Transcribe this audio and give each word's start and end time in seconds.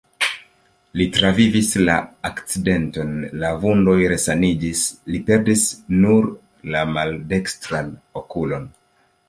Li 0.99 1.05
transvivis 1.17 1.67
la 1.89 1.97
akcidenton, 2.29 3.11
la 3.43 3.51
vundoj 3.67 3.95
resaniĝis, 4.15 4.83
li 5.13 5.23
perdis 5.29 5.69
nur 6.03 6.33
la 6.77 6.85
maldekstran 6.99 7.97
okulon. 8.25 8.71